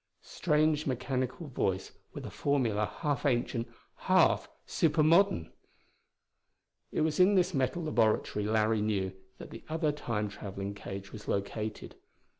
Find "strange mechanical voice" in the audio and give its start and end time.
0.23-1.91